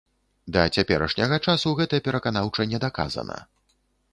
Да 0.55 0.61
цяперашняга 0.81 1.37
часу 1.53 1.73
гэта 1.81 1.99
пераканаўча 2.07 2.67
не 2.73 2.79
даказана. 2.87 3.37